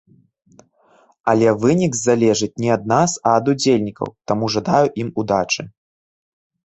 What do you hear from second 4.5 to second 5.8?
жадаю ім удачы!